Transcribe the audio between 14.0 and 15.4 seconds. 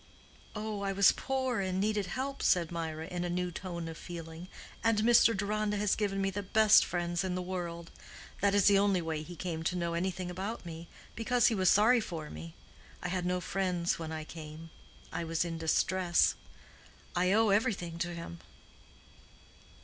I came. I